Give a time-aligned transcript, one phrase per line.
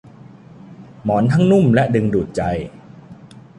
[1.03, 2.41] หมอนทั้งนุ่มและดึงดูดใจ